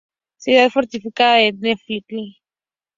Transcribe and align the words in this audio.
Ciudad 0.37 0.71
fortificada 0.71 1.35
de 1.35 1.53
Neftalí. 1.59 2.39